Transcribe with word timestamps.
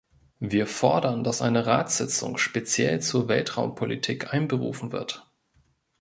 Wir 0.39 0.65
fordern, 0.65 1.23
dass 1.23 1.43
eine 1.43 1.67
Ratssitzung 1.67 2.39
speziell 2.39 3.01
zur 3.01 3.27
Weltraumpolitik 3.27 4.33
einberufen 4.33 4.91
wird. 4.91 5.29